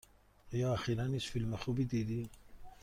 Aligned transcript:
آیا 0.53 0.67
اخیرا 0.77 1.03
هیچ 1.05 1.31
فیلم 1.31 1.55
خوبی 1.55 1.85
دیدی؟ 1.85 2.29